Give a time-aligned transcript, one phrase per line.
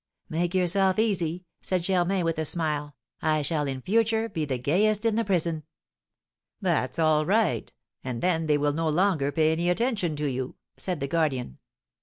[0.29, 5.05] "Make yourself easy," said Germain, with a smile; "I shall in future be the gayest
[5.05, 5.61] in the prison."
[6.59, 7.71] "That's all right,
[8.03, 11.59] and then they will no longer pay any attention to you," said the guardian.